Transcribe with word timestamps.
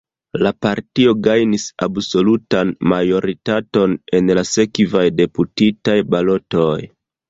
La 0.43 0.51
partio 0.65 1.13
gajnis 1.27 1.65
absolutan 1.87 2.73
majoritaton 2.95 3.97
en 4.23 4.35
la 4.41 4.49
sekvaj 4.57 5.09
deputitaj 5.23 6.01
balotoj. 6.15 6.77